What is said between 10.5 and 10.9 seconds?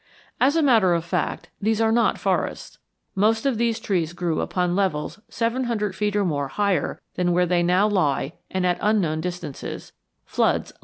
left them here.